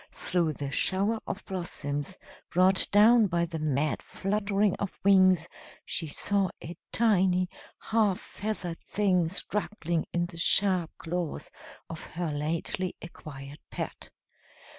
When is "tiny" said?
6.91-7.49